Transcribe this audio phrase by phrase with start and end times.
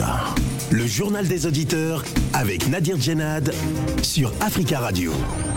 [0.00, 0.47] Africa, le
[0.88, 2.02] journal des auditeurs
[2.32, 3.52] avec Nadir Djenad
[4.02, 5.12] sur Africa Radio.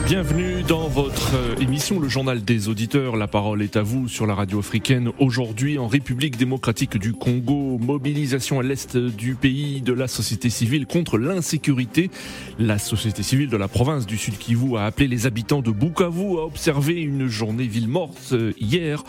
[0.05, 3.15] Bienvenue dans votre euh, émission Le Journal des Auditeurs.
[3.15, 5.11] La parole est à vous sur la radio africaine.
[5.19, 10.85] Aujourd'hui, en République démocratique du Congo, mobilisation à l'est du pays de la société civile
[10.85, 12.11] contre l'insécurité.
[12.59, 16.39] La société civile de la province du Sud Kivu a appelé les habitants de Bukavu
[16.39, 19.03] à observer une journée ville morte euh, hier,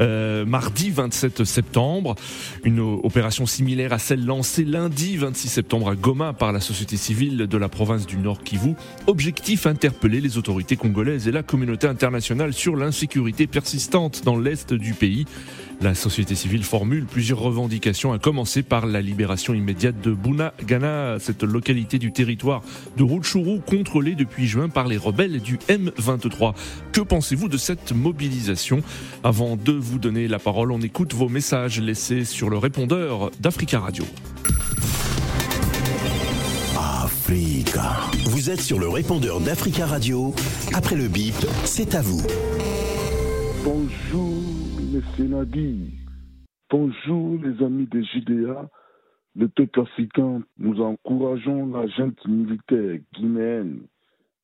[0.00, 2.14] euh, mardi 27 septembre.
[2.64, 7.36] Une opération similaire à celle lancée lundi 26 septembre à Goma par la société civile
[7.36, 8.74] de la province du Nord Kivu.
[9.06, 14.94] Objectif interpeller les autorités congolaises et la communauté internationale sur l'insécurité persistante dans l'est du
[14.94, 15.24] pays.
[15.80, 21.18] La société civile formule plusieurs revendications, à commencer par la libération immédiate de Buna Gana,
[21.18, 22.62] cette localité du territoire
[22.96, 26.54] de Rutshuru contrôlée depuis juin par les rebelles du M23.
[26.92, 28.80] Que pensez-vous de cette mobilisation?
[29.24, 33.80] Avant de vous donner la parole, on écoute vos messages laissés sur le répondeur d'Africa
[33.80, 34.04] Radio.
[37.30, 40.32] Vous êtes sur le répondeur d'Africa Radio.
[40.74, 41.34] Après le bip,
[41.66, 42.24] c'est à vous.
[43.62, 44.32] Bonjour,
[44.90, 45.90] Monsieur Nadi.
[46.70, 48.70] Bonjour, les amis de JDA.
[49.36, 53.82] Le peuple africain, nous encourageons la junte militaire guinéenne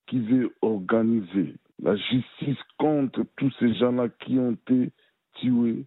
[0.07, 4.93] qui veut organiser la justice contre tous ces gens-là qui ont été
[5.41, 5.87] tués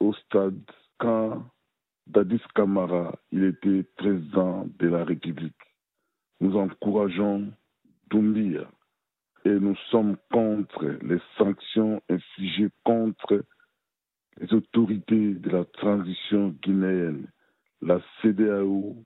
[0.00, 0.58] au stade
[0.98, 1.44] quand
[2.08, 5.54] Dadis Kamara, il était président de la République.
[6.42, 7.52] Nous encourageons
[8.10, 8.68] Doumbia
[9.44, 13.44] et nous sommes contre les sanctions infligées contre
[14.38, 17.28] les autorités de la transition guinéenne,
[17.80, 18.96] la CDAO,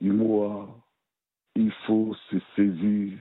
[0.00, 0.68] IMOA.
[1.56, 3.18] Il faut se saisir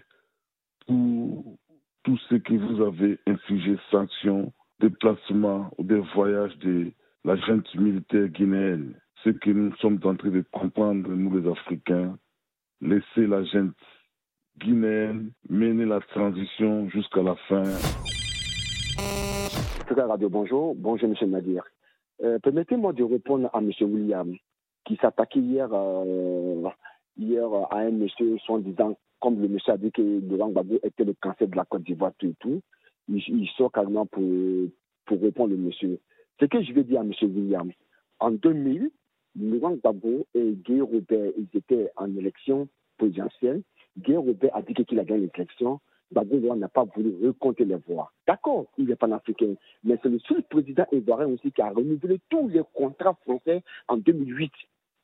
[0.86, 1.58] pour
[2.04, 6.92] tout ce que vous avez infligé sanctions, déplacements ou des voyages de
[7.26, 7.36] la
[7.74, 8.94] militaire guinéenne.
[9.24, 12.16] Ce que nous sommes en train de comprendre, nous les Africains,
[12.82, 13.76] laisser la gente
[14.60, 17.64] guinéenne mener la transition jusqu'à la fin.
[19.96, 20.76] Radio, bonjour.
[20.76, 21.30] Bonjour, M.
[21.30, 21.64] Nadir.
[22.24, 23.72] Euh, Permettez-moi de répondre à M.
[23.82, 24.36] William,
[24.86, 26.70] qui s'attaquait hier, euh,
[27.18, 31.14] hier à un monsieur, disant, comme le monsieur a dit que Laurent Gbagbo était le
[31.20, 32.62] cancer de la Côte d'Ivoire, tout et tout.
[33.08, 34.24] Il, il, sort carrément pour,
[35.06, 36.00] pour répondre au monsieur.
[36.40, 37.14] Ce que je vais dire à M.
[37.22, 37.72] William,
[38.20, 38.92] en 2000,
[39.40, 42.68] Laurent Gbagbo et Guy Robert, ils étaient en élection
[42.98, 43.62] présidentielle.
[43.98, 45.80] Guy Robert a dit qu'il a gagné l'élection.
[46.12, 48.12] Gbagbo n'a pas voulu recompter les voix.
[48.26, 52.48] D'accord, il est panafricain, mais c'est le seul président ivoirien aussi qui a renouvelé tous
[52.48, 54.52] les contrats français en 2008.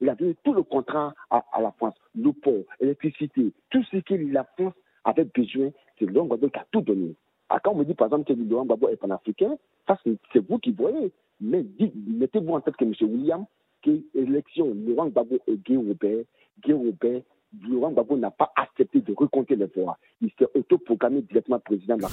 [0.02, 4.16] Il a donné tout le contrat à, la France, le port, l'électricité, tout ce que
[4.16, 4.74] la France
[5.04, 7.16] avait besoin, c'est Laurent Gbagbo qui a tout donné.
[7.50, 9.58] Ah, quand on me dit par exemple que Laurent Gbagbo est panafricain,
[9.88, 11.12] ça c'est vous qui voyez.
[11.42, 11.66] Mais
[12.08, 12.94] mettez-vous en tête que M.
[13.02, 13.46] William,
[13.84, 16.24] que l'élection Laurent Gbagbo et Guy Robert,
[16.64, 17.22] Guy Robert,
[17.68, 19.98] Laurent Gbagbo n'a pas accepté de recompter les voix.
[20.22, 22.08] Il s'est autoprogrammé directement président de la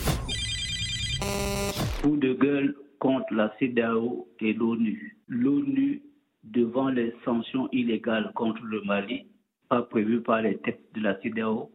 [2.02, 5.16] Coup de gueule contre la CEDAO et l'ONU.
[5.28, 6.02] L'ONU,
[6.44, 9.26] devant les sanctions illégales contre le Mali,
[9.68, 11.70] pas prévues par les textes de la CEDAO,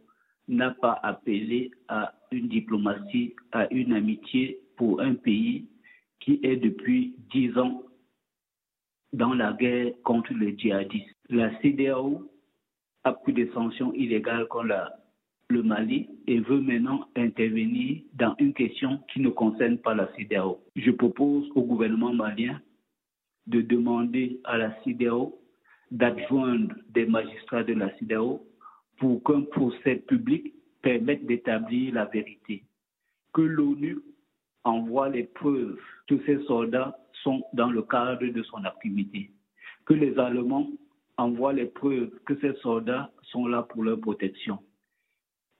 [0.48, 5.66] n'a pas appelé à une diplomatie, à une amitié pour un pays
[6.20, 7.82] qui est depuis dix ans
[9.16, 11.16] dans la guerre contre les djihadistes.
[11.30, 12.30] La CDAO
[13.04, 14.92] a pris des sanctions illégales contre
[15.48, 20.60] le Mali et veut maintenant intervenir dans une question qui ne concerne pas la CDAO.
[20.76, 22.60] Je propose au gouvernement malien
[23.46, 25.38] de demander à la CDAO
[25.90, 28.46] d'adjoindre des magistrats de la CDAO
[28.98, 30.52] pour qu'un procès public
[30.82, 32.64] permette d'établir la vérité.
[33.32, 33.98] Que l'ONU
[34.64, 39.30] envoie les preuves que ces soldats sont dans le cadre de son activité.
[39.84, 40.68] Que les Allemands
[41.16, 44.58] envoient les preuves que ces soldats sont là pour leur protection.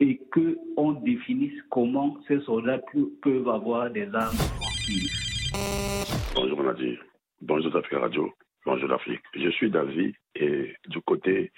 [0.00, 2.80] Et qu'on définisse comment ces soldats
[3.22, 4.36] peuvent avoir des armes.
[6.34, 7.02] Bonjour Nadir,
[7.40, 8.30] bonjour Africa Radio,
[8.66, 9.22] bonjour l'Afrique.
[9.34, 11.50] Je suis d'avis et du côté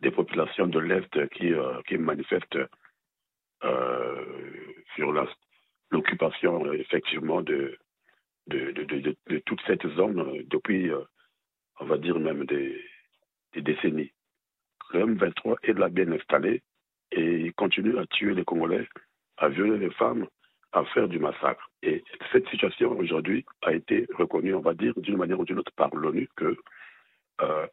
[0.00, 2.58] des populations de l'Est qui, euh, manifestent
[3.64, 4.24] euh,
[4.96, 5.12] sur
[5.90, 7.78] l'occupation effectivement de
[8.46, 11.02] de, toute cette zone euh, depuis, euh,
[11.80, 12.82] on va dire même des,
[13.54, 14.12] décennies.
[14.92, 16.62] Le M23 est là bien installé
[17.10, 18.88] et il continue à tuer les Congolais,
[19.36, 20.26] à violer les femmes,
[20.72, 21.70] à faire du massacre.
[21.82, 22.02] Et
[22.32, 25.94] cette situation aujourd'hui a été reconnue, on va dire, d'une manière ou d'une autre par
[25.94, 26.56] l'ONU que
[27.42, 27.66] euh,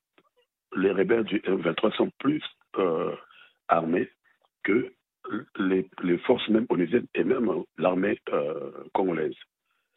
[0.76, 2.44] les rebelles du M23 sont plus
[3.68, 4.10] armés
[4.64, 4.94] que
[5.58, 8.20] les, les, forces même onusiennes et même l'armée
[8.94, 9.36] congolaise.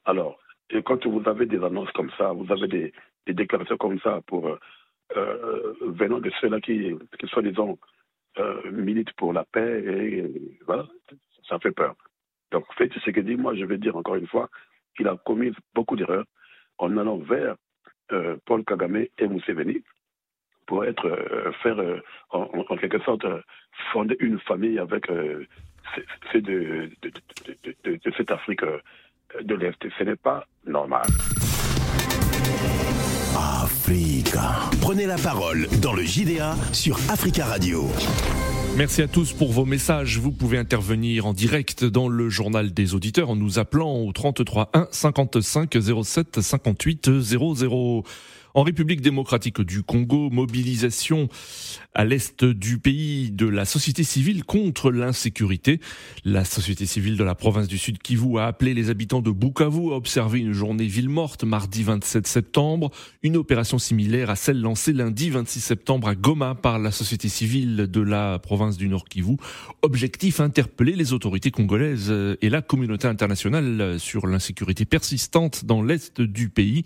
[0.04, 0.38] Alors,
[0.72, 2.92] et quand vous avez des annonces comme ça, vous avez des,
[3.34, 4.58] déclarations comme ça pour
[5.14, 7.78] venant de ceux-là qui, qui soi-disant,
[8.70, 10.86] militent pour la paix, et voilà,
[11.48, 11.94] ça fait peur.
[12.50, 14.48] Donc, fait ce que dit, moi, je vais dire encore une fois
[14.96, 16.24] qu'il a commis beaucoup d'erreurs
[16.78, 17.56] en allant vers
[18.46, 19.82] Paul Kagame et Museveni
[20.66, 21.08] pour être,
[21.62, 21.78] faire,
[22.30, 23.26] en, quelque sorte,
[23.92, 25.10] fonder une famille avec
[26.40, 26.90] de,
[28.16, 28.78] cette Afrique euh,
[29.40, 29.78] de l'Est.
[29.98, 31.06] Ce n'est pas normal.
[33.36, 34.70] Africa.
[34.80, 37.88] Prenez la parole dans le JDA sur Africa Radio.
[38.76, 40.18] Merci à tous pour vos messages.
[40.18, 44.70] Vous pouvez intervenir en direct dans le journal des auditeurs en nous appelant au 33
[44.72, 48.04] 1 55 07 58 00.
[48.54, 51.28] En République démocratique du Congo, mobilisation
[51.94, 55.80] à l'est du pays de la société civile contre l'insécurité.
[56.26, 59.92] La société civile de la province du Sud Kivu a appelé les habitants de Bukavu
[59.92, 62.90] à observer une journée ville morte mardi 27 septembre,
[63.22, 67.76] une opération similaire à celle lancée lundi 26 septembre à Goma par la société civile
[67.88, 69.36] de la province du Nord Kivu.
[69.80, 72.12] Objectif interpeller les autorités congolaises
[72.42, 76.84] et la communauté internationale sur l'insécurité persistante dans l'est du pays.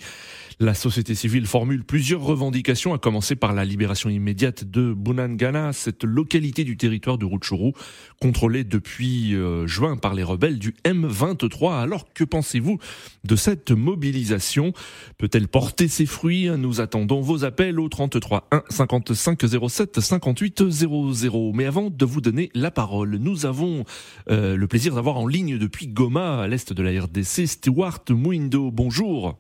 [0.59, 6.05] La société civile formule plusieurs revendications, à commencer par la libération immédiate de Bunangana, cette
[6.05, 7.73] localité du territoire de Rutshuru,
[8.21, 11.81] contrôlée depuis euh, juin par les rebelles du M23.
[11.81, 12.79] Alors que pensez-vous
[13.25, 14.75] de cette mobilisation?
[15.17, 16.51] Peut-elle porter ses fruits?
[16.59, 21.53] Nous attendons vos appels au 33 1 55 07 58 00.
[21.55, 23.85] Mais avant de vous donner la parole, nous avons
[24.29, 28.71] euh, le plaisir d'avoir en ligne depuis Goma, à l'est de la RDC, Stewart Mouindo.
[28.71, 29.39] Bonjour.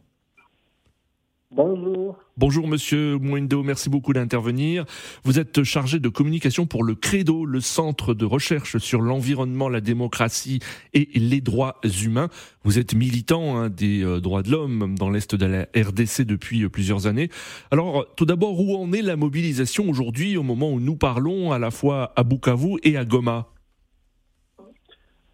[1.56, 2.18] Bonjour.
[2.36, 4.84] Bonjour Monsieur Mouindo, merci beaucoup d'intervenir.
[5.24, 9.80] Vous êtes chargé de communication pour le Credo, le centre de recherche sur l'environnement, la
[9.80, 10.58] démocratie
[10.92, 12.28] et les droits humains.
[12.62, 16.62] Vous êtes militant hein, des euh, droits de l'homme dans l'Est de la RDC depuis
[16.62, 17.30] euh, plusieurs années.
[17.70, 21.58] Alors tout d'abord, où en est la mobilisation aujourd'hui au moment où nous parlons à
[21.58, 23.46] la fois à Bukavu et à Goma?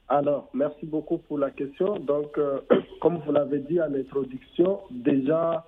[0.08, 1.98] Alors, merci beaucoup pour la question.
[1.98, 2.60] Donc, euh,
[3.00, 5.66] comme vous l'avez dit à l'introduction, déjà,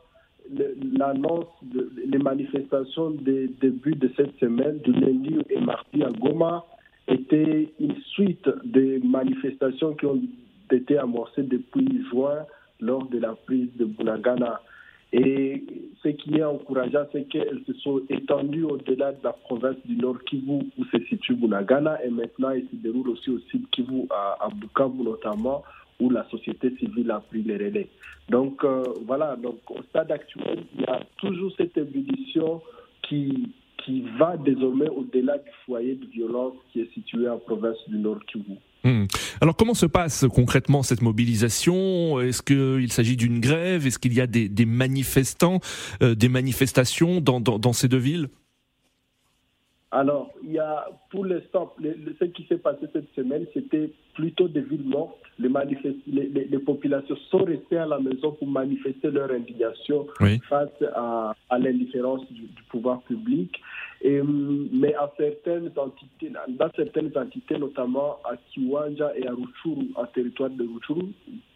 [0.96, 6.64] l'annonce des manifestations des début de cette semaine, du lundi et mardi à Goma,
[7.08, 10.20] était une suite des manifestations qui ont
[10.70, 12.44] été amorcées depuis juin
[12.80, 14.60] lors de la prise de Bunagana.
[15.12, 15.62] Et
[16.02, 20.18] ce qui est encourageant, c'est qu'elles se sont étendues au-delà de la province du Nord
[20.24, 24.48] Kivu où se situe Bunagana et maintenant elles se déroulent aussi au Sud Kivu, à
[24.52, 25.62] Bukavu notamment,
[26.00, 27.88] où la société civile a pris les relais.
[28.28, 32.62] Donc euh, voilà, donc au stade actuel, il y a toujours cette ébullition
[33.02, 33.52] qui,
[33.84, 38.24] qui va désormais au-delà du foyer de violence qui est situé en province du Nord
[38.26, 38.56] Kivu.
[38.82, 39.06] Hmm.
[39.40, 42.20] Alors comment se passe concrètement cette mobilisation?
[42.20, 43.86] Est-ce qu'il s'agit d'une grève?
[43.86, 45.60] Est-ce qu'il y a des, des manifestants,
[46.02, 48.28] euh, des manifestations dans, dans, dans ces deux villes?
[49.90, 54.60] Alors, il y a, pour l'instant, ce qui s'est passé cette semaine, c'était plutôt des
[54.60, 55.18] villes mortes.
[55.38, 55.48] Les,
[56.06, 60.06] les, les, populations sont restées à la maison pour manifester leur indignation
[60.48, 63.60] face à, à l'indifférence du, pouvoir public.
[64.00, 70.04] Et, mais à certaines entités, dans certaines entités, notamment à Kiwanja et à Ruchuru, en
[70.06, 71.08] territoire de Ruchuru,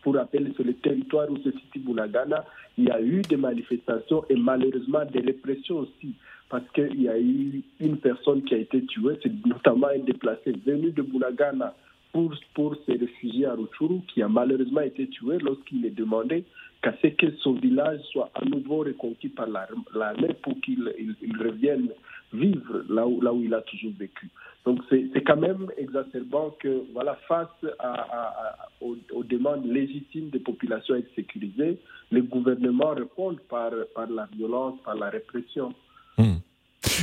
[0.03, 2.45] pour rappel, sur le territoire où se situe Bunagana,
[2.79, 6.15] il y a eu des manifestations et malheureusement des répressions aussi
[6.49, 10.53] parce qu'il y a eu une personne qui a été tuée, c'est notamment un déplacé
[10.67, 11.75] venu de Bunagana
[12.13, 16.45] pour, pour se réfugier à Rutshuru, qui a malheureusement été tué lorsqu'il est demandé
[16.83, 20.93] qu'à ce que son village soit à nouveau reconquis par l'armée pour qu'il
[21.41, 21.91] revienne
[22.33, 24.29] vivre là où, là où il a toujours vécu.
[24.65, 27.49] Donc c'est quand même exacerbant que, voilà, face
[27.79, 31.79] à, aux, demandes légitimes des populations à être sécurisées,
[32.11, 35.73] le gouvernement répond par, par la violence, par la répression.
[36.19, 36.37] Hmm.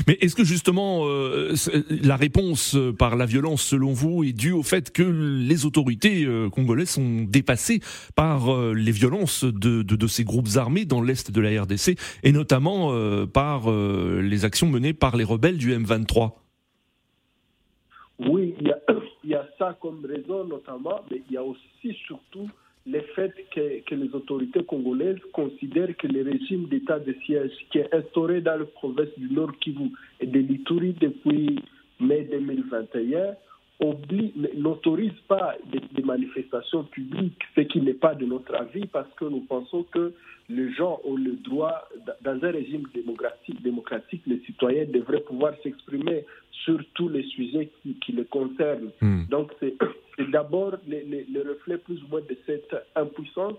[0.08, 1.54] Mais est-ce que justement euh,
[1.90, 6.25] la réponse euh, par la violence, selon vous, est due au fait que les autorités
[6.25, 7.82] euh, congolaises sont dépassées
[8.16, 12.94] par les violences de, de, ces groupes armés dans l'est de la RDC et notamment
[13.28, 16.34] par les actions menées par les rebelles du M23
[18.20, 18.56] Oui,
[19.24, 22.50] il y a ça comme raison notamment, mais il y a aussi surtout
[22.86, 27.94] le fait que, les autorités congolaises considèrent que le régime d'état de siège qui est
[27.94, 31.60] instauré dans la province du Nord Kivu et de l'Ituri depuis
[32.00, 33.36] mai 2021
[33.82, 39.41] n'autorise pas des, manifestations publiques, ce qui n'est pas de notre avis parce que nous
[39.41, 40.13] pensons que
[40.48, 41.89] les gens ont le droit,
[42.22, 47.96] dans un régime démocratique, démocratique les citoyens devraient pouvoir s'exprimer sur tous les sujets qui,
[47.96, 48.91] qui les concernent.
[49.01, 49.24] Hmm.
[49.29, 49.75] Donc c'est
[50.32, 53.55] d'abord le, le, le, reflet plus ou moins de cette impuissance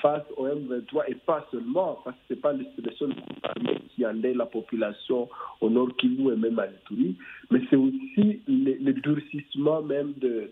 [0.00, 2.64] face au M23 et pas seulement, parce que ce n'est pas le,
[2.98, 5.28] seul groupe qui endeuille la population
[5.60, 7.16] au nord Kivu et même à l'Ituri,
[7.50, 10.50] mais c'est aussi le, durcissement même de,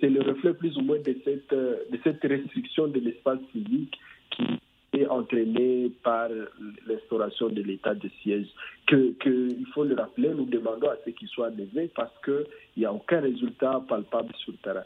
[0.00, 3.98] c'est le reflet plus ou moins de cette, restriction de l'espace physique
[4.30, 4.60] qui
[4.92, 6.28] est entraînée par
[6.86, 8.46] l'instauration de l'état de siège.
[8.86, 12.44] Que, que, il faut le rappeler, nous demandons à ce qu'il soit levé parce qu'il
[12.76, 14.84] n'y a aucun résultat palpable sur le terrain.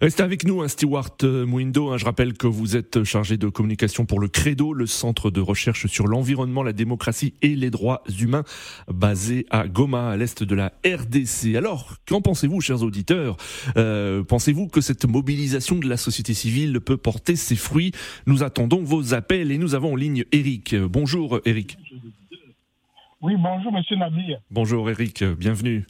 [0.00, 1.90] Restez avec nous, hein, Stewart euh, Mouindo.
[1.90, 1.98] Hein.
[1.98, 5.86] je rappelle que vous êtes chargé de communication pour le Credo, le centre de recherche
[5.86, 8.44] sur l'environnement, la démocratie et les droits humains,
[8.88, 11.56] basé à Goma, à l'est de la RDC.
[11.56, 13.36] Alors, qu'en pensez-vous, chers auditeurs?
[13.76, 17.92] Euh, Pensez-vous que cette mobilisation de la société civile peut porter ses fruits?
[18.26, 20.74] Nous attendons vos appels et nous avons en ligne Eric.
[20.74, 21.76] Bonjour, Eric.
[23.22, 24.38] Oui, bonjour, monsieur Nadir.
[24.50, 25.22] Bonjour, Eric.
[25.24, 25.84] Bienvenue.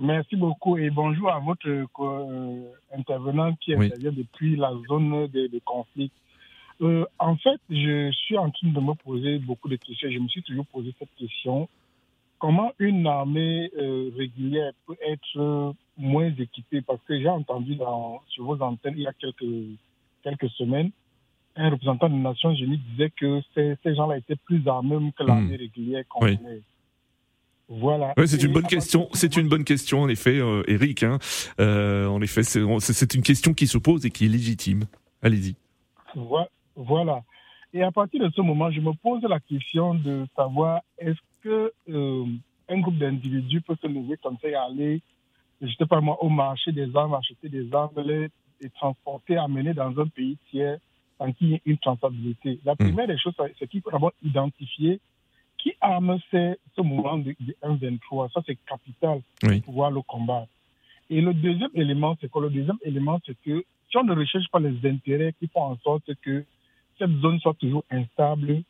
[0.00, 6.12] Merci beaucoup et bonjour à votre euh, intervenant qui intervient depuis la zone de, conflit.
[6.80, 10.08] Euh, en fait, je suis en train de me poser beaucoup de questions.
[10.08, 11.68] Je me suis toujours posé cette question.
[12.38, 16.80] Comment une armée euh, régulière peut être moins équipée?
[16.80, 19.78] Parce que j'ai entendu dans, sur vos antennes il y a quelques,
[20.22, 20.92] quelques semaines,
[21.56, 25.56] un représentant des Nations Unies disait que ces, ces gens-là étaient plus armés que l'armée
[25.56, 25.60] hmm.
[25.60, 26.24] régulière qu'on
[27.68, 28.14] voilà.
[28.26, 29.08] c'est une bonne question.
[29.12, 31.02] C'est une bonne question, en effet, euh, Eric.
[31.02, 31.18] Hein.
[31.60, 34.84] Euh, en effet, c'est une question qui se pose et qui est légitime.
[35.22, 35.54] Allez-y.
[36.74, 37.22] Voilà.
[37.74, 41.72] Et à partir de ce moment, je me pose la question de savoir est-ce que
[41.90, 42.24] euh,
[42.68, 45.02] un groupe d'individus peut se lever comme ça et aller,
[45.60, 48.30] je sais pas moi, au marché des armes, acheter des armes, les,
[48.74, 50.78] transporter, amener dans un pays tiers
[51.18, 52.58] sans qu'il y ait une traçabilité.
[52.64, 52.76] La hmm.
[52.76, 55.00] première des choses, c'est qu'il faut d'abord identifier
[55.58, 60.48] qui arme ce mouvement de, 1-23 Ça, c'est capital pour pouvoir le combattre.
[61.10, 62.42] Et le deuxième élément, c'est quoi?
[62.42, 65.76] Le deuxième élément, c'est que si on ne recherche pas les intérêts qui font en
[65.78, 66.44] sorte que
[66.98, 68.62] cette zone soit toujours instable,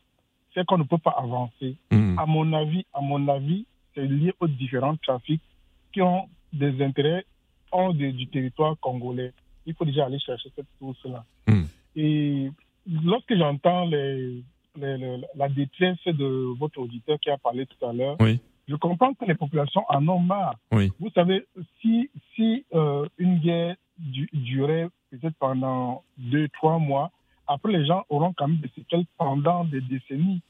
[0.54, 1.76] c'est qu'on ne peut pas avancer.
[1.90, 2.18] Hmm.
[2.18, 5.42] À mon avis, à mon avis, c'est lié aux différents trafics
[5.92, 7.24] qui ont des intérêts
[7.72, 9.32] hors du territoire congolais.
[9.66, 11.24] Il faut déjà aller chercher cette source-là.
[11.46, 11.64] Hmm.
[11.96, 12.50] Et
[13.04, 14.42] lorsque j'entends les,
[15.34, 18.16] la détresse de votre auditeur qui a parlé tout à l'heure,
[18.68, 20.56] je comprends que les populations en ont marre.
[20.72, 21.46] Vous savez,
[21.80, 27.10] si, si euh, une guerre durait peut-être pendant deux, trois mois,
[27.46, 30.40] après les gens auront quand même des séquelles pendant des décennies.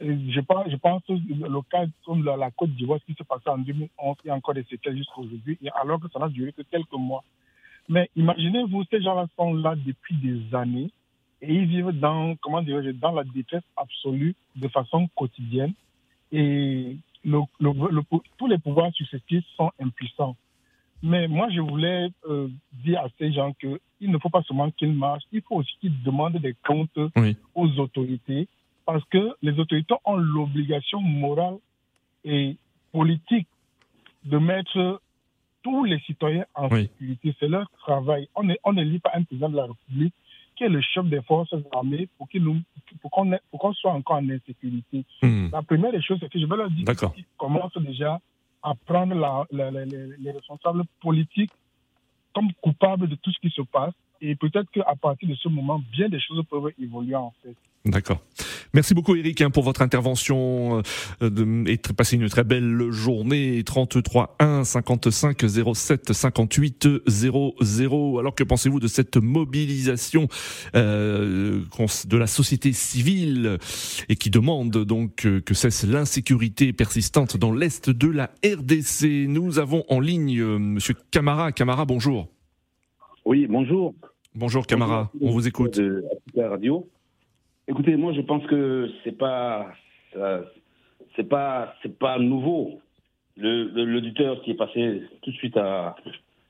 [0.00, 3.58] je, pense, je pense le cas comme la, Côte d'Ivoire, ce qui s'est passé en
[3.58, 6.62] 2011, il y a encore des séquelles jusqu'à aujourd'hui, alors que ça n'a duré que
[6.62, 7.24] quelques mois.
[7.88, 10.90] Mais imaginez-vous, ces gens-là sont là depuis des années
[11.46, 15.72] et ils vivent dans, comment dirais dans la détresse absolue de façon quotidienne.
[16.32, 17.40] Et le,
[18.36, 20.36] tous les pouvoirs successifs sont impuissants.
[21.02, 22.48] Mais moi, je voulais euh,
[22.84, 26.02] dire à ces gens qu'il ne faut pas seulement qu'ils marchent, il faut aussi qu'ils
[26.02, 26.98] demandent des comptes
[27.54, 28.48] aux autorités,
[28.84, 31.58] parce que les autorités ont l'obligation morale
[32.24, 32.56] et
[32.92, 33.46] politique
[34.24, 35.00] de mettre
[35.62, 37.34] tous les citoyens en sécurité.
[37.38, 38.28] C'est leur travail.
[38.34, 40.14] On ne lit pas un président de la République
[40.56, 45.04] qui est le chef des forces armées pour qu'on soit encore en insécurité.
[45.22, 45.48] Hmm.
[45.52, 48.20] La première des choses, c'est que je vais leur dire qu'ils commencent déjà
[48.62, 51.52] à prendre les responsables politiques
[52.34, 53.94] comme coupables de tout ce qui se passe.
[54.20, 57.54] Et peut-être qu'à partir de ce moment, bien des choses peuvent évoluer en fait.
[57.84, 58.18] D'accord.
[58.74, 60.82] Merci beaucoup Eric hein, pour votre intervention
[61.22, 63.62] euh, et passez une très belle journée.
[63.64, 65.44] 33 1 55
[65.74, 68.18] 07 58 00.
[68.18, 70.28] Alors que pensez-vous de cette mobilisation
[70.74, 71.62] euh,
[72.06, 73.58] de la société civile
[74.08, 79.58] et qui demande donc euh, que cesse l'insécurité persistante dans l'est de la RDC Nous
[79.58, 81.52] avons en ligne Monsieur Camara.
[81.52, 82.28] Camara, bonjour.
[83.24, 83.94] Oui, bonjour.
[84.34, 85.80] Bonjour Camara, on vous écoute.
[85.80, 86.04] De
[86.36, 86.86] radio.
[87.68, 89.66] Écoutez, moi je pense que c'est pas
[91.16, 92.80] c'est pas c'est pas nouveau.
[93.36, 95.94] L'auditeur qui est passé tout de suite à,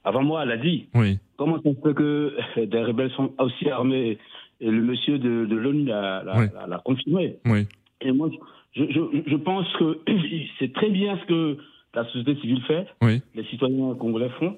[0.05, 0.89] avant moi l'a dit.
[0.95, 1.19] Oui.
[1.37, 4.19] Comment ça se fait que des rebelles sont aussi armés
[4.61, 7.37] et le monsieur de, de l'ONU l'a confirmé.
[7.45, 7.67] Oui.
[8.01, 8.31] Et moi,
[8.75, 9.99] je, je, je pense que
[10.59, 11.57] c'est très bien ce que
[11.95, 13.23] la société civile fait, oui.
[13.35, 14.57] les citoyens congolais font.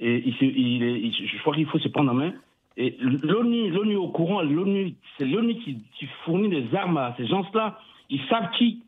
[0.00, 2.32] Et il, il, je crois qu'il faut se prendre en main
[2.76, 5.78] et l'ONU, l'ONU au courant, l'ONU, c'est l'ONU qui,
[6.24, 7.78] fournit des armes à ces gens-là.
[8.08, 8.82] Ils savent qui,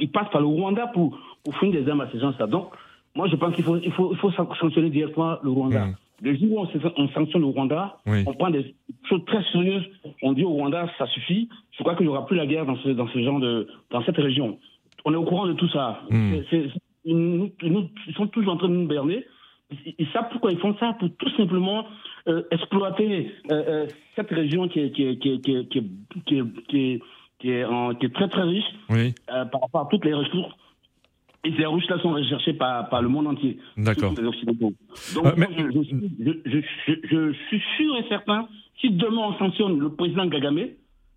[0.00, 2.46] ils passent par le Rwanda pour, pour fournir des armes à ces gens-là.
[2.46, 2.68] Donc,
[3.14, 5.86] moi, je pense qu'il faut, il faut, il faut sanctionner directement le Rwanda.
[5.86, 5.94] Mmh.
[6.22, 6.66] Le jour où
[6.96, 8.74] on, sanctionne le Rwanda, on prend des
[9.08, 9.84] choses très sérieuses.
[10.22, 11.48] On dit au Rwanda, ça suffit.
[11.72, 14.02] Je crois qu'il n'y aura plus la guerre dans ce, dans ce genre de, dans
[14.04, 14.58] cette région.
[15.04, 16.00] On est au courant de tout ça.
[16.10, 16.34] Mmh.
[17.04, 19.24] ils sont tous en train de nous berner.
[19.70, 21.86] Ils, savent pourquoi ils font ça, pour tout simplement
[22.28, 24.92] euh, exploiter euh, cette région qui est,
[28.12, 28.64] très très riche
[29.26, 30.54] par rapport à toutes les ressources.
[31.44, 33.58] Et ces ressources-là sont recherchées par, par le monde entier.
[33.76, 34.14] D'accord.
[34.14, 34.62] Donc, je,
[36.44, 38.48] je, je, suis sûr et certain,
[38.80, 40.70] si demain on sanctionne le président Kagame,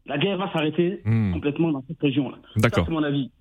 [0.06, 1.34] la guerre va s'arrêter hmm.
[1.34, 2.38] complètement dans cette région-là.
[2.58, 2.86] D'accord.
[2.86, 3.32] C'est mon avis.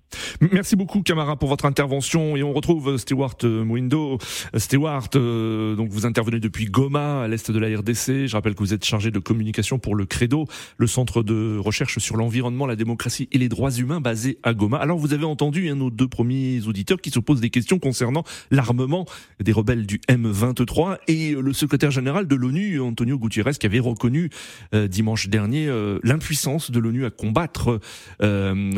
[0.41, 4.17] Merci beaucoup Camara pour votre intervention et on retrouve Stewart euh, Mwindo.
[4.55, 8.27] Stewart, euh, donc vous intervenez depuis Goma à l'est de la RDC.
[8.27, 10.45] Je rappelle que vous êtes chargé de communication pour le Credo,
[10.77, 14.77] le centre de recherche sur l'environnement, la démocratie et les droits humains basé à Goma.
[14.77, 18.23] Alors vous avez entendu un nos deux premiers auditeurs qui se posent des questions concernant
[18.51, 19.05] l'armement
[19.39, 24.29] des rebelles du M23 et le secrétaire général de l'ONU, Antonio Gutiérrez, qui avait reconnu
[24.73, 25.69] euh, dimanche dernier
[26.03, 27.79] l'impuissance de l'ONU à combattre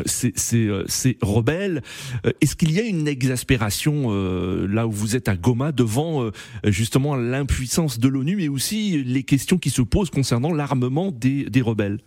[0.05, 1.81] ces, ces, ces rebelles.
[2.25, 6.23] Euh, est-ce qu'il y a une exaspération euh, là où vous êtes à Goma devant
[6.23, 6.31] euh,
[6.65, 11.99] justement l'impuissance de l'ONU, mais aussi les questions qui se posent concernant l'armement des, rebelles?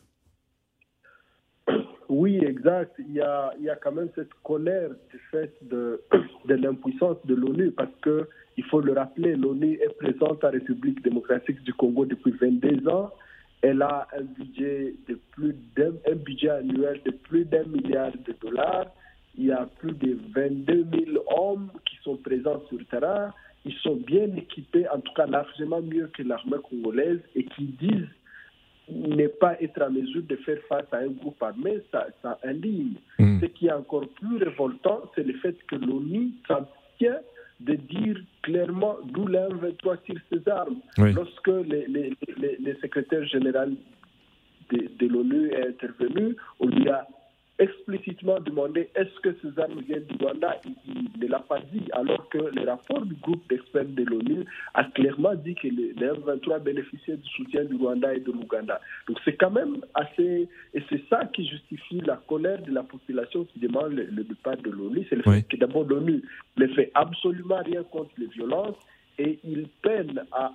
[2.08, 2.92] Oui, exact.
[2.98, 6.00] Il y, a, quand même cette colère du fait de,
[6.48, 11.60] l'impuissance de l'ONU parce que, il faut le rappeler, l'ONU est présente en République démocratique
[11.64, 13.10] du Congo depuis 22 ans.
[13.62, 15.56] Elle a un budget, de plus
[16.06, 18.86] un budget annuel de plus d'un milliard de dollars
[19.36, 23.32] il y a plus de 22 000 hommes qui sont présents sur le terrain.
[23.64, 28.08] Ils sont bien équipés, en tout cas largement mieux que l'armée congolaise, et qui disent
[28.90, 32.94] ne pas être en mesure de faire face à un groupe armé, ça, ça indigne.
[33.18, 33.40] Hmm.
[33.40, 37.22] Ce qui est encore plus révoltant, c'est le fait que l'ONU s'abstient
[37.60, 40.80] de dire clairement d'où l'M23 tire ses armes.
[40.98, 43.70] Lorsque les, secrétaires généraux
[44.70, 47.06] de, de l'ONU est intervenu, on lui a
[47.58, 52.28] explicitement demandé est-ce que ces armes viennent du Rwanda, il, ne l'a pas dit, alors
[52.28, 54.44] que le rapport du groupe d'experts de l'ONU
[54.74, 58.80] a clairement dit que les, M23 bénéficiaient du soutien du Rwanda et de l'Ouganda.
[59.06, 60.48] Donc c'est quand même assez...
[60.74, 64.70] Et c'est ça qui justifie la colère de la population qui demande le, départ de
[64.70, 65.06] l'ONU.
[65.08, 66.22] C'est le fait que d'abord l'ONU
[66.56, 68.76] ne fait absolument rien contre les violences
[69.18, 70.52] et il peine à,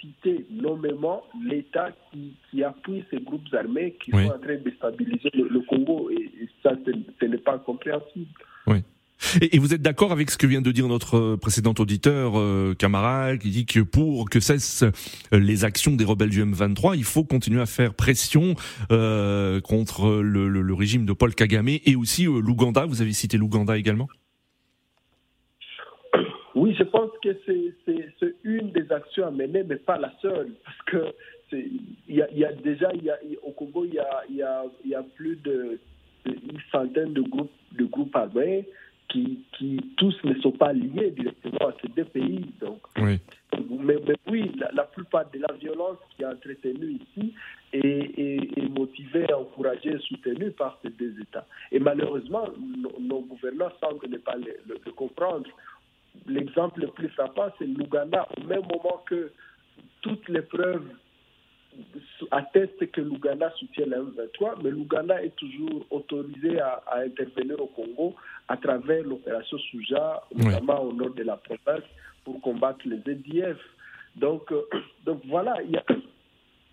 [0.00, 5.30] citer nommément l'État qui, qui, appuie ces groupes armés qui sont en train de déstabiliser
[5.34, 6.10] le, Congo.
[6.10, 8.28] Et, ça, ce n'est pas compréhensible.
[8.66, 8.78] Oui.
[9.40, 13.38] Et, vous êtes d'accord avec ce que vient de dire notre précédent auditeur, euh, camarade,
[13.38, 14.84] qui dit que pour que cessent
[15.32, 18.54] les actions des rebelles du M23, il faut continuer à faire pression
[18.90, 22.84] euh, contre le, le, régime de Paul Kagame et aussi euh, l'Ouganda.
[22.86, 24.08] Vous avez cité l'Ouganda également?
[26.62, 30.82] Oui, je pense que c'est une des actions à mener, mais pas la seule, parce
[30.86, 31.12] que
[31.52, 35.34] il y, a, déjà il y a, au Congo il y a, y a, plus
[35.42, 35.80] de,
[36.24, 38.68] une centaine de groupes de groupes armés
[39.08, 42.46] qui, qui tous ne sont pas liés directement à ces deux pays.
[42.60, 43.18] Donc, oui.
[43.80, 43.96] Mais,
[44.30, 47.34] oui, la, plupart de la violence qui est entretenue ici
[47.72, 51.46] est, est, motivée, encouragée, soutenue par ces deux États.
[51.72, 52.44] Et malheureusement,
[53.00, 55.50] nos, gouvernants semblent ne pas le comprendre
[56.26, 58.26] l'exemple le plus frappant, c'est l'Ouganda.
[58.36, 59.32] Au même moment que
[60.00, 60.86] toutes les preuves
[62.30, 68.14] attestent que l'Ouganda soutient la M23, mais l'Ouganda est toujours autorisé à, intervenir au Congo
[68.48, 71.84] à travers l'opération Souja, notamment au nord de la province,
[72.24, 73.58] pour combattre les EDF.
[74.16, 74.62] Donc, euh,
[75.06, 75.84] donc voilà, il y a,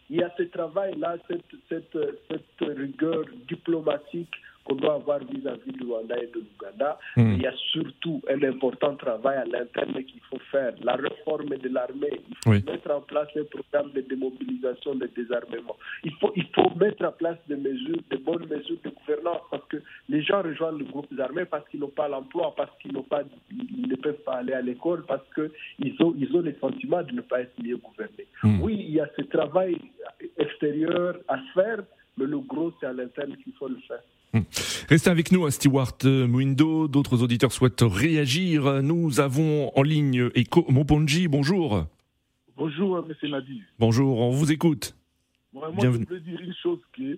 [0.09, 1.97] il y a ce travail-là, cette, cette,
[2.29, 4.33] cette rigueur diplomatique
[4.69, 6.99] qu'on doit avoir vis-à-vis du Rwanda et de l'Ouganda.
[7.17, 7.33] Hmm.
[7.33, 10.73] Il y a surtout un important travail à l'interne qu'il faut faire.
[10.83, 15.75] La réforme de l'armée, il faut mettre en place un programme de démobilisation, de désarmement.
[16.03, 19.65] Il faut, il faut mettre en place des mesures, de bonnes mesures de gouvernance parce
[19.67, 19.77] que
[20.07, 23.23] les gens rejoignent le groupe armés parce qu'ils n'ont pas l'emploi, parce qu'ils n'ont pas,
[23.51, 27.13] ils ne peuvent pas aller à l'école, parce qu'ils ont, ils ont le sentiment de
[27.13, 28.27] ne pas être mieux gouvernés.
[28.43, 28.61] Hmm.
[28.61, 29.77] Oui, il y a ce travail
[30.37, 31.79] extérieur à faire,
[32.19, 34.01] mais le gros, c'est à l'interne qu'il faut le faire.
[34.33, 34.41] Hmm.
[34.89, 36.87] Restez avec nous à Stewart Mwindo.
[36.87, 38.83] D'autres auditeurs souhaitent réagir.
[38.83, 41.27] Nous avons en ligne Eko Moponji.
[41.27, 41.85] Bonjour.
[42.55, 43.29] Bonjour, M.
[43.29, 43.63] Nadi.
[43.79, 44.93] Bonjour, on vous écoute.
[45.53, 47.17] moi, je voulais dire une chose euh,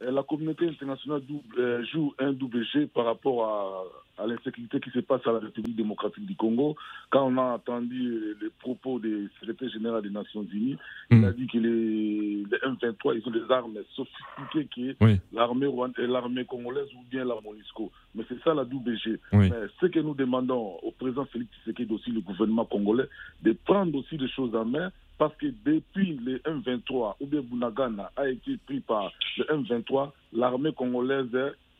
[0.00, 1.22] la communauté internationale
[1.58, 5.38] euh, joue un double jeu par rapport à, à l'insécurité qui se passe à la
[5.38, 6.76] République démocratique du Congo.
[7.10, 10.76] Quand on a entendu les propos du secrétaire général des Nations Unies,
[11.10, 11.34] il a hmm.
[11.34, 17.24] dit que les, M23, ils ont des armes sophistiquées que l'armée l'armée congolaise ou bien
[17.24, 17.90] la MONUSCO.
[18.14, 19.18] Mais c'est ça la WG.
[19.32, 23.08] Mais ce que nous demandons au président Félix Tshisekedi aussi, le gouvernement congolais,
[23.42, 28.10] de prendre aussi des choses en main parce que depuis le M23, ou bien Bunagana
[28.16, 31.26] a été pris par le M23, l'armée congolaise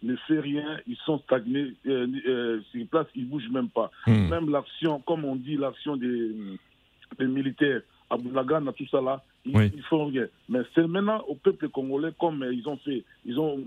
[0.03, 3.90] ne fait rien, ils sont stagnés euh, euh, sur place, ils ne bougent même pas.
[4.07, 4.29] Hmm.
[4.29, 6.33] Même l'action, comme on dit, l'action des,
[7.18, 9.22] des militaires à Boulagana, tout ça là,
[9.54, 9.70] Oui.
[9.74, 10.26] ils font rien.
[10.48, 13.58] Mais c'est maintenant au peuple congolais, comme ils ont fait, ils ont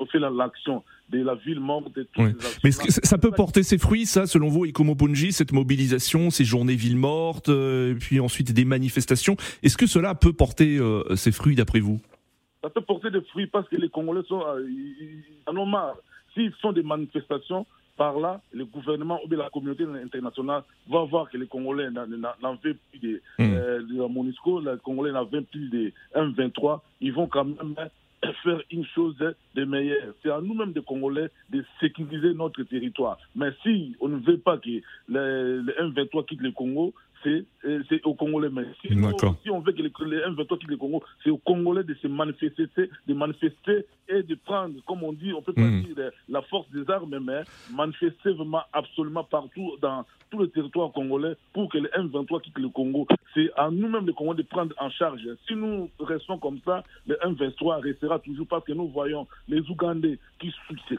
[0.00, 2.32] euh, fait la- l'action de la ville morte, de toutes Oui.
[2.38, 5.52] ces actions Mais que ça peut porter ses fruits, ça, selon vous, Ikomo Ponji, cette
[5.52, 9.36] mobilisation, ces journées villes mortes, euh, et puis ensuite des manifestations?
[9.62, 12.00] Est-ce que cela peut porter euh, ses fruits, d'après vous?
[12.62, 15.66] Ça peut porter des fruits parce que les Congolais sont, euh, ils, ils en ont
[15.66, 15.96] marre.
[16.32, 17.66] S'ils font des manifestations,
[17.96, 22.06] par là, le gouvernement ou bien la communauté internationale va voir que les Congolais n'en-
[22.62, 23.42] veulent plus de, Mm.
[23.54, 26.82] euh, de la MONUSCO, les Congolais n'en veulent plus de M23.
[27.00, 27.74] Ils vont quand même
[28.42, 29.16] faire une chose
[29.54, 30.14] de meilleure.
[30.22, 33.18] C'est à nous-mêmes, des Congolais, de sécuriser notre territoire.
[33.36, 34.70] Mais si on ne veut pas que
[35.08, 38.50] le, le M23 quitte le Congo, c'est euh, aux Congolais.
[38.52, 41.94] Mais si, on veut que les, les M23 quittent le Congo, c'est aux Congolais de
[41.94, 42.68] se manifester,
[43.06, 45.82] de manifester et de prendre, comme on dit, on peut pas Mm.
[45.82, 50.92] dire euh, la force des armes, mais manifester vraiment absolument partout dans tout le territoire
[50.92, 53.06] congolais pour que les M23 quittent le Congo.
[53.34, 55.20] C'est à nous-mêmes, les Congolais, de prendre en charge.
[55.46, 60.18] Si nous restons comme ça, le M23 restera toujours parce que nous voyons les Ougandais
[60.38, 60.98] qui soutiennent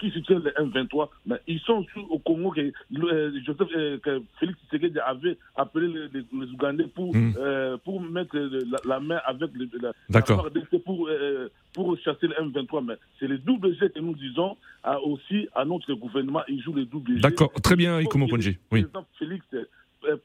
[0.00, 4.22] qui soutiennent les M23, mais ils sont sous- au Congo que, euh, Joseph, euh, que
[4.40, 7.34] Félix Tshisekedi avait appelé les, les- les Ougandais pour, Mm.
[7.38, 10.22] euh, pour mettre le- la, la main avec le, la, la
[10.84, 12.82] pour, euh, pour chasser le M23.
[12.84, 16.42] Mais c'est le double G que nous disons à- aussi à notre gouvernement.
[16.48, 17.20] Il joue le double G.
[17.20, 18.50] D'accord, très bien, Ikomo Ponji.
[18.50, 18.84] le Oui.
[19.18, 19.64] Félix euh,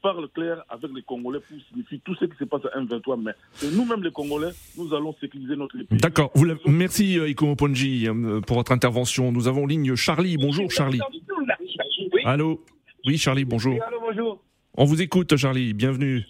[0.02, 3.22] parle clair avec les Congolais pour signifier tout ce qui se passe à M23.
[3.22, 3.32] Mais
[3.72, 5.98] nous-mêmes les Congolais, nous allons sécuriser notre pays.
[5.98, 6.32] D'accord.
[6.66, 9.32] Merci, euh, Ikomo Ponji, euh, pour votre intervention.
[9.32, 10.36] Nous avons ligne Charlie.
[10.36, 11.00] Bonjour, Charlie.
[12.24, 12.62] Allô?
[13.06, 13.74] Oui, Charlie, bonjour.
[13.86, 14.42] Allô, bonjour.
[14.76, 15.72] On vous écoute, Charlie.
[15.72, 16.24] Bienvenue.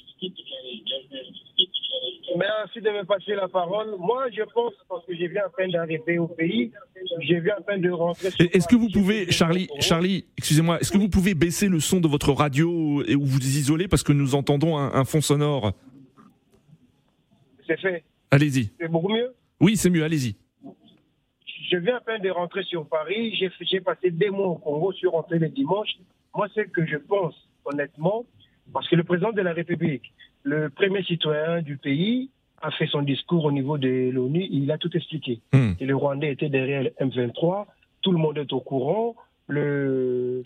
[2.37, 3.96] Merci de me passer la parole.
[3.99, 6.72] Moi, je pense, parce que je viens à peine d'arriver au pays,
[7.20, 8.31] je viens à peine de rentrer.
[8.31, 12.01] sur Est-ce que vous pouvez, Charlie, Charlie, excusez-moi, est-ce que vous pouvez baisser le son
[12.01, 15.72] de votre radio et ou vous isoler parce que nous entendons un, un fond sonore?
[17.66, 18.05] C'est fait.
[18.31, 18.70] Allez-y.
[18.79, 19.35] C'est beaucoup mieux?
[19.61, 20.37] Oui, c'est mieux, allez-y.
[21.70, 23.35] Je viens à peine de rentrer sur Paris.
[23.61, 24.92] J'ai passé des mois au Congo.
[24.92, 25.96] Je suis rentré le dimanche.
[26.35, 28.25] Moi, c'est que je pense, honnêtement,
[28.72, 30.12] parce que le président de la République,
[30.46, 32.30] le premier citoyen du pays,
[32.62, 34.46] a fait son discours au niveau de l'ONU.
[34.50, 35.40] Il a tout expliqué.
[35.52, 35.72] Hmm.
[35.80, 37.66] Et le Rwandais était derrière le M23.
[38.00, 39.16] Tout le monde est au courant.
[39.48, 40.42] Le,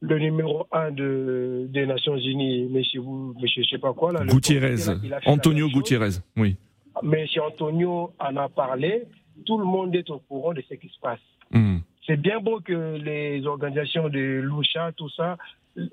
[0.00, 4.24] le numéro un de, des Nations Unies, monsieur, vous, monsieur, je sais pas quoi, là.
[4.24, 4.76] Gutiérrez,
[5.08, 5.68] là, Antonio.
[5.68, 6.56] Gutiérrez, oui.
[7.02, 9.04] Monsieur Antonio en a parlé.
[9.46, 11.20] Tout le monde est au courant de ce qui se passe.
[11.50, 11.78] Hmm.
[12.06, 15.36] C'est bien beau que les organisations de Loucha, tout ça,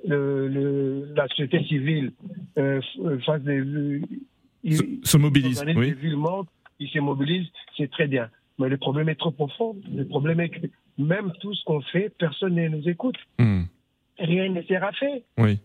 [0.07, 2.11] le, le- la société civile
[2.57, 2.81] euh,
[3.39, 4.01] des.
[4.63, 5.87] ils- Se, se mobilise, oui.
[5.89, 6.47] des villes mortes,
[6.79, 8.29] ils se mobilisent, c'est très bien.
[8.59, 9.75] Mais le problème est trop profond.
[9.93, 10.67] Le problème est que
[10.97, 13.17] même tout ce qu'on fait, personne ne nous écoute.
[13.37, 13.63] Hmm.
[14.17, 15.23] Rien ne sera fait.
[15.37, 15.59] Oui.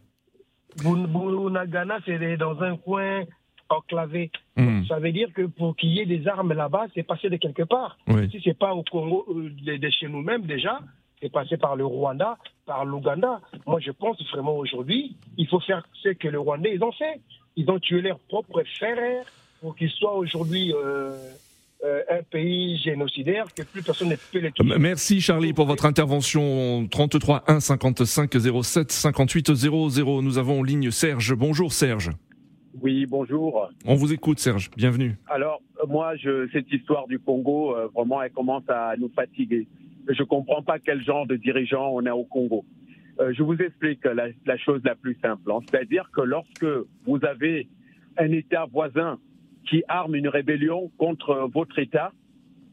[0.83, 3.22] Bunagana, c'est dans un coin
[3.68, 4.30] enclavé.
[4.56, 4.85] Hmm.
[4.87, 7.62] Ça veut dire que pour qu'il y ait des armes là-bas, c'est passé de quelque
[7.62, 7.96] part.
[8.09, 8.28] Oui.
[8.30, 10.80] Si c'est pas au Congo, euh, de chez nous-mêmes déjà,
[11.22, 12.38] c'est passé par le Rwanda,
[12.70, 13.40] par l'Ouganda.
[13.66, 17.20] Moi, je pense vraiment aujourd'hui, il faut faire ce que les Rwandais ils ont fait.
[17.56, 19.24] Ils ont tué leurs propres frères
[19.61, 21.11] pour qu'ils soient aujourd'hui euh,
[21.85, 24.64] euh, un pays génocidaire que plus personne ne peut les tuer.
[24.72, 26.87] M- Merci Charlie pour votre intervention.
[26.88, 28.30] 33 1 55
[28.62, 30.22] 07 58 00.
[30.22, 31.35] Nous avons en ligne Serge.
[31.35, 32.12] Bonjour Serge.
[32.80, 33.68] Oui, bonjour.
[33.85, 34.70] On vous écoute Serge.
[34.76, 35.18] Bienvenue.
[35.28, 39.66] Alors, moi, je, cette histoire du Congo, euh, vraiment, elle commence à nous fatiguer.
[40.12, 42.64] Je ne comprends pas quel genre de dirigeant on a au Congo.
[43.20, 45.51] Euh, je vous explique la, chose la plus simple.
[45.53, 45.59] hein.
[45.68, 46.66] C'est-à-dire que lorsque
[47.07, 47.68] vous avez
[48.18, 49.18] un État voisin
[49.68, 52.12] qui arme une rébellion contre votre État,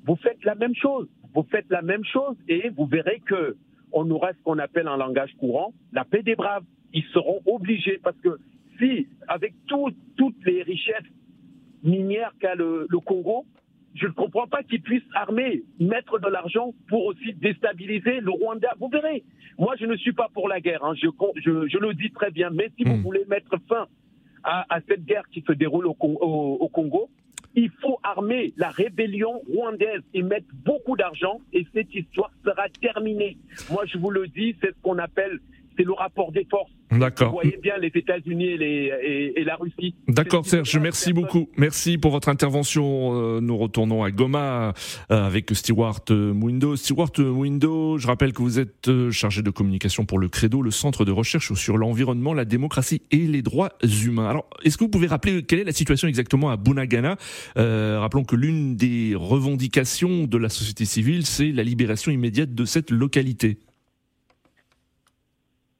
[0.06, 1.08] vous faites la même chose.
[1.36, 3.56] Vous faites la même chose et vous verrez que
[3.92, 6.64] on aura ce qu'on appelle en langage courant la paix des braves.
[6.94, 8.40] Ils seront obligés parce que
[8.80, 11.04] si, avec tout- toutes les richesses
[11.84, 13.46] minières qu'a le Congo,
[14.00, 18.70] je ne comprends pas qu'ils puissent armer, mettre de l'argent pour aussi déstabiliser le Rwanda.
[18.80, 19.24] Vous verrez,
[19.58, 20.94] moi je ne suis pas pour la guerre, hein.
[20.96, 21.08] je,
[21.44, 23.88] je- je le dis très bien, mais si vous voulez mettre fin
[24.44, 27.10] à, à cette guerre qui se déroule au, Con- au- au Congo,
[27.56, 33.38] il faut armer la rébellion rwandaise et mettre beaucoup d'argent et cette histoire sera terminée.
[33.72, 35.40] Moi je vous le dis, c'est ce qu'on appelle
[35.78, 36.72] c'est le rapport des forces.
[36.92, 37.30] D'accord.
[37.32, 39.94] Vous voyez bien les États-Unis et, les- et- et la Russie.
[40.08, 41.50] D'accord Serge, merci beaucoup.
[41.58, 43.12] Merci pour votre intervention.
[43.14, 44.74] Euh, Nous retournons à Goma
[45.12, 46.76] euh, avec Stewart euh, Mwindo.
[46.78, 51.04] Stewart Mwindo, je rappelle que vous êtes chargé de communication pour le Credo, le centre
[51.06, 54.30] de recherche sur l'environnement, la démocratie et les droits humains.
[54.30, 57.18] Alors, est-ce que vous pouvez rappeler quelle est la situation exactement à Bunagana?
[57.58, 62.66] Euh, Rappelons que l'une des revendications de la société civile, c'est la libération immédiate de
[62.66, 63.58] cette localité.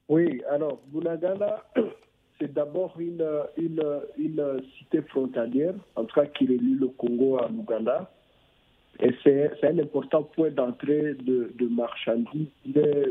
[0.08, 1.64] Oui, alors, Bunagana,
[2.40, 3.82] c'est d'abord une, une,
[4.16, 8.10] une cité frontalière, en tout cas qui relie le Congo à l'Ouganda.
[9.00, 12.48] Et c'est un important point d'entrée de, de marchandises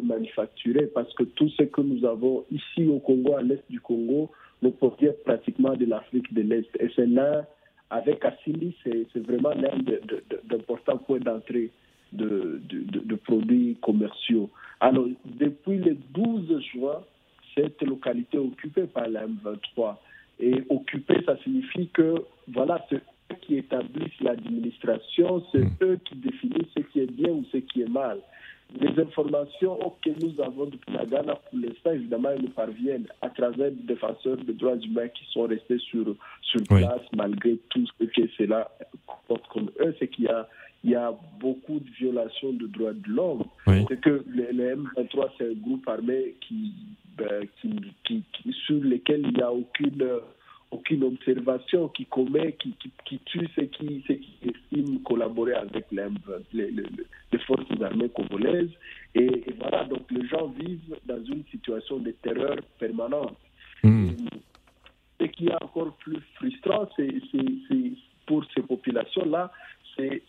[0.04, 4.30] manufacturées parce que tout ce que nous avons ici au Congo, à l'est du Congo,
[4.62, 6.68] nous provient pratiquement de l'Afrique de l'Est.
[6.82, 7.46] Et c'est là,
[7.90, 11.72] avec Assili, c'est vraiment l'un de- de- d'importants points d'entrée
[12.14, 14.50] de, de, de- de produits commerciaux.
[14.80, 17.02] Alors, depuis le 12 juin,
[17.56, 19.96] cette localité est occupée par la M23.
[20.40, 22.16] Et occupée, ça signifie que,
[22.48, 27.44] voilà, c'est eux qui établissent l'administration, c'est eux qui définissent ce qui est bien ou
[27.52, 28.20] ce qui est mal.
[28.82, 33.30] Les informations que nous avons depuis la Ghana, pour l'instant, évidemment, elles nous parviennent à
[33.30, 36.06] travers des défenseurs des droits humains qui sont restés sur,
[36.42, 36.82] sur Oui.
[36.82, 38.70] place malgré tout ce que cela
[39.06, 39.96] comporte comme eux.
[40.00, 40.48] C'est qu'il y a,
[40.84, 43.44] il y a beaucoup de violations de droits de l'homme.
[43.66, 43.84] Oui.
[43.90, 46.74] C'est que le, le M23, c'est un groupe armé qui,
[47.18, 47.70] ben, qui,
[48.04, 50.08] qui- qui- sur lequel il n'y a aucune
[50.70, 52.74] aucune observation qui commet, qui,
[53.06, 56.04] qui, tue ceux qui, ceux qui estiment collaborer avec les,
[56.54, 56.84] les, les-
[57.32, 58.70] les forces armées congolaises.
[59.16, 63.38] Et, et voilà, donc les gens vivent dans une situation de terreur permanente.
[65.22, 67.14] Ce qui est encore plus frustrant, c'est
[68.26, 69.52] pour ces populations-là,
[69.96, 70.22] c'est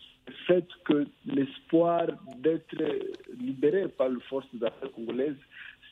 [0.47, 2.75] fait que l'espoir d'être
[3.39, 5.35] libéré par les forces armées congolaises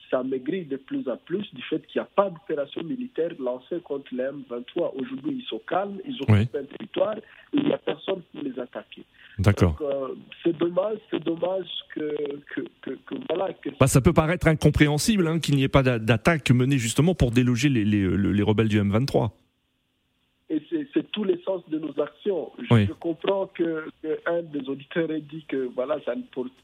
[0.10, 4.08] s'amaigrit de plus en plus du fait qu'il n'y a pas d'opération militaire lancée contre
[4.14, 4.94] les M23.
[4.96, 6.60] Aujourd'hui, ils sont calmes, ils occupent Oui.
[6.60, 7.16] un territoire,
[7.54, 9.04] il n'y a personne pour les attaquer.
[9.38, 9.78] D'accord.
[9.82, 12.10] Euh, c'est dommage, c'est dommage que,
[12.56, 16.00] que, que, que voilà, Bah, ça peut paraître incompréhensible hein, qu'il n'y ait pas d'a-
[16.00, 19.32] d'attaque menée justement pour déloger les, les- le- les rebelles du M23.
[20.50, 20.62] Et
[20.94, 22.52] c'est tout l'essence de nos actions.
[22.58, 22.86] Je, Oui.
[22.86, 26.22] je comprends que, que un des auditeurs ait dit que voilà, ça ne,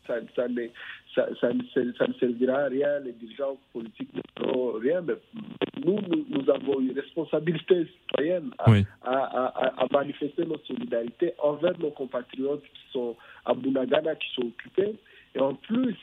[0.08, 0.68] ça, ça ne,
[1.14, 5.02] ça, ça ne, ser- ça ne servira à rien, les dirigeants politiques ne feront rien,
[5.02, 5.16] mais
[5.86, 8.86] nous, nous, nous avons une responsabilité citoyenne à, Oui.
[9.02, 14.44] à, à- à manifester notre solidarité envers nos compatriotes qui sont à Bunagana, qui sont
[14.48, 14.96] occupés.
[15.36, 15.98] Et en plus,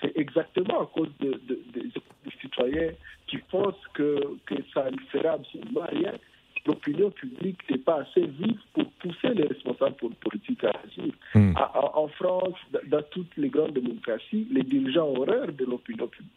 [0.00, 1.82] c'est exactement à cause de, de- de-
[2.24, 2.92] des citoyens
[3.26, 6.14] qui pensent que, que ça ne fera absolument rien
[6.66, 11.12] l'opinion publique n'est pas assez vive pour pousser les responsables po- politiques à agir.
[11.34, 11.52] Hmm.
[11.94, 16.32] En France, dans- toutes les grandes démocraties, les dirigeants ont horreur de l'opinion publique.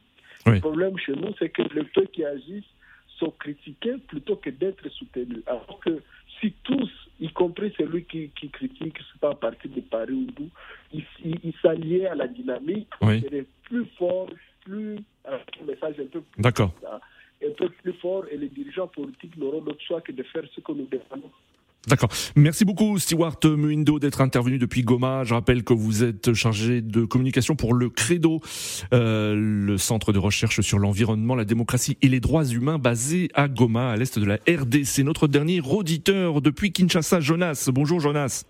[0.46, 0.54] Oui.
[0.56, 2.74] Le problème chez nous, c'est que les ceux qui agissent
[3.18, 5.44] sont critiqués plutôt que d'être soutenus.
[5.48, 6.02] Alors que
[6.39, 6.89] si tous,
[7.20, 10.50] y compris celui qui, qui critique, c'est pas à partir de Paris ou d'où,
[10.94, 13.18] ils s'alliaient à la dynamique, Oui.
[13.18, 14.30] ils seraient plus forts,
[14.63, 16.72] plus, un message un peu plus D'accord.
[17.45, 20.62] Un peu plus fort et les dirigeants politiques n'auront d'autre choix que de faire ce
[20.62, 21.32] que nous défendons.
[21.88, 22.10] D'accord.
[22.36, 25.23] Merci beaucoup, Stewart Muindo, d'être intervenu depuis Goma.
[25.23, 28.41] Je rappelle que vous êtes chargé de communication pour le Credo,
[28.93, 33.47] euh, le centre de recherche sur l'environnement, la démocratie et les droits humains basé à
[33.47, 35.04] Goma, à l'est de la RDC.
[35.04, 37.69] Notre dernier auditeur depuis Kinshasa, Jonas.
[37.73, 38.43] Bonjour, Jonas.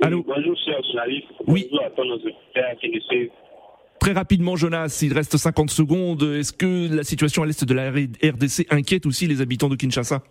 [0.00, 1.26] Allô Bonjour, cher journaliste.
[1.48, 1.68] Oui.
[1.70, 3.30] Bonjour à tous nos auditeurs qui nous suivent.
[4.00, 6.22] Très rapidement, Jonas, il reste 50 secondes.
[6.22, 10.22] Est-ce que la situation à l'est de la RDC inquiète aussi les habitants de Kinshasa?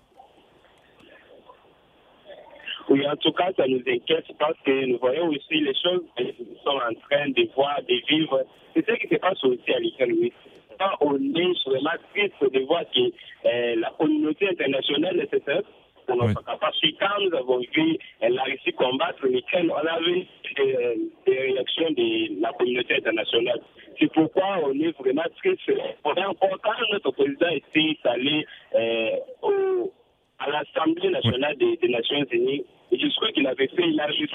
[2.89, 6.23] Oui, en tout cas, ça nous inquiète parce que nous voyons aussi les choses que
[6.23, 8.43] nous sommes en train de voir, de vivre.
[8.73, 10.31] C'est ce qui se passe aussi à oui.
[10.79, 12.99] Quand on est vraiment triste de voir que
[13.45, 15.63] euh, la communauté internationale nécessaire
[16.07, 20.25] pour notre capacité, quand nous avons vu la Russie combattre l'Ukraine, on avait
[20.59, 23.59] euh, des réactions de la communauté internationale.
[23.99, 25.61] C'est pourquoi on est vraiment triste.
[26.05, 29.09] On est encore, quand notre président était allé euh,
[29.41, 29.91] au
[30.39, 32.63] à l'Assemblée nationale des, des Nations Unies.
[32.91, 34.27] Et je crois qu'il avait fait, il a reçu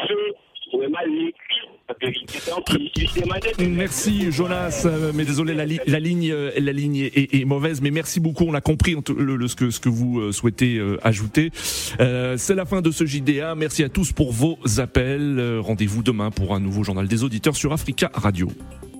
[3.68, 8.44] Merci Jonas, Euh, mais désolé la, li- la ligne, euh, est, mauvaise, mais merci beaucoup.
[8.44, 11.50] On a compris ce que vous euh, souhaitez ajouter.
[11.54, 13.54] C'est la fin de ce JDA.
[13.54, 15.58] Merci à tous pour vos appels.
[15.60, 18.48] Rendez-vous demain pour un nouveau journal des auditeurs sur Africa Radio.